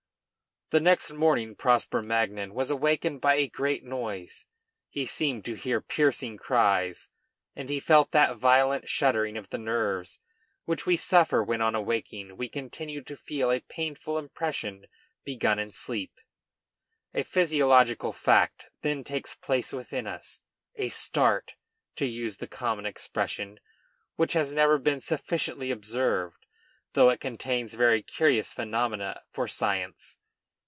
[0.71, 4.45] ]The next morning Prosper Magnan was awakened by a great noise.
[4.87, 7.09] He seemed to hear piercing cries,
[7.57, 10.21] and he felt that violent shuddering of the nerves
[10.63, 14.87] which we suffer when on awaking we continue to feel a painful impression
[15.25, 16.13] begun in sleep.
[17.13, 20.39] A physiological fact then takes place within us,
[20.75, 21.55] a start,
[21.97, 23.59] to use the common expression,
[24.15, 26.45] which has never been sufficiently observed,
[26.93, 30.17] though it contains very curious phenomena for science.